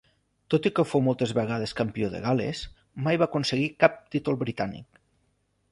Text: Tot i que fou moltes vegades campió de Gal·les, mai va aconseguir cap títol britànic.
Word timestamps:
Tot 0.51 0.67
i 0.69 0.69
que 0.77 0.85
fou 0.91 1.03
moltes 1.07 1.33
vegades 1.39 1.73
campió 1.81 2.09
de 2.15 2.23
Gal·les, 2.23 2.63
mai 3.09 3.21
va 3.25 3.29
aconseguir 3.31 3.69
cap 3.85 4.03
títol 4.17 4.41
britànic. 4.45 5.03